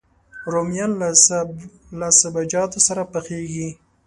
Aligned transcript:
رومیان 0.53 0.91
له 2.03 2.07
سابهجاتو 2.19 2.79
سره 2.87 3.01
پخېږي 3.13 3.69